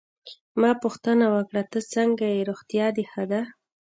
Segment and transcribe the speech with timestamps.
[0.61, 3.41] ما پوښتنه وکړه: ته څنګه ېې، روغتیا دي ښه ده؟